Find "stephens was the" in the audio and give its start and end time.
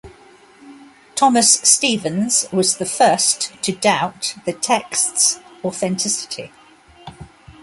1.63-2.87